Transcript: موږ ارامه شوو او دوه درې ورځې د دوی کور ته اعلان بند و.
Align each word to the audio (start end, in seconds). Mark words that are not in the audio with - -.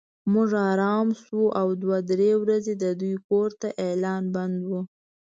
موږ 0.33 0.49
ارامه 0.71 1.15
شوو 1.21 1.45
او 1.59 1.67
دوه 1.81 1.97
درې 2.11 2.31
ورځې 2.41 2.73
د 2.83 2.85
دوی 3.01 3.15
کور 3.27 3.49
ته 3.61 3.67
اعلان 3.85 4.23
بند 4.35 4.59
و. 4.69 4.71